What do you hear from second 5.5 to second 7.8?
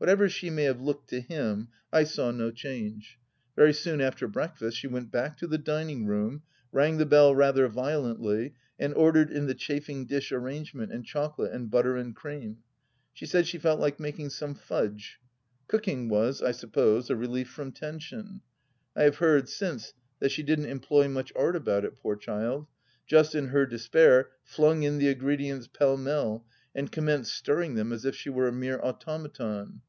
dining room, rang the bell rather